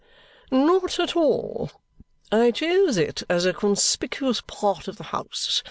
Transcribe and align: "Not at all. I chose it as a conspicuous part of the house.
"Not 0.49 0.97
at 0.99 1.15
all. 1.15 1.69
I 2.31 2.49
chose 2.49 2.97
it 2.97 3.21
as 3.29 3.45
a 3.45 3.53
conspicuous 3.53 4.41
part 4.41 4.87
of 4.87 4.97
the 4.97 5.03
house. 5.13 5.59